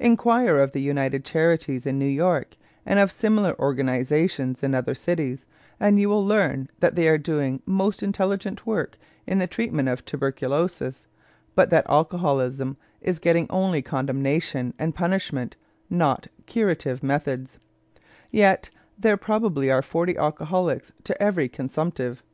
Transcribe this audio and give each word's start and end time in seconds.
Inquire 0.00 0.58
of 0.58 0.72
the 0.72 0.80
United 0.80 1.24
Charities 1.24 1.86
in 1.86 1.96
New 1.96 2.08
York 2.08 2.56
and 2.84 2.98
of 2.98 3.12
similar 3.12 3.54
organizations 3.60 4.64
in 4.64 4.74
other 4.74 4.96
cities, 4.96 5.46
and 5.78 6.00
you 6.00 6.08
will 6.08 6.26
learn 6.26 6.68
that 6.80 6.96
they 6.96 7.06
are 7.08 7.16
doing 7.18 7.62
most 7.66 8.02
intelligent 8.02 8.66
work 8.66 8.98
in 9.28 9.38
the 9.38 9.46
treatment 9.46 9.88
of 9.88 10.04
tuberculosis, 10.04 11.06
but 11.54 11.70
that 11.70 11.88
alcoholism 11.88 12.76
is 13.00 13.20
getting 13.20 13.46
only 13.48 13.80
condemnation 13.80 14.74
and 14.76 14.96
punishment, 14.96 15.54
not 15.88 16.26
curative 16.46 17.04
methods; 17.04 17.60
yet 18.32 18.70
there 18.98 19.16
probably 19.16 19.70
are 19.70 19.82
forty 19.82 20.16
alcoholics 20.18 20.90
to 21.04 21.22
every 21.22 21.48
consumptive. 21.48 22.24